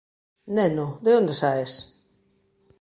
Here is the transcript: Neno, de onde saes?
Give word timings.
Neno, 0.55 0.87
de 1.03 1.11
onde 1.19 1.33
saes? 1.41 1.71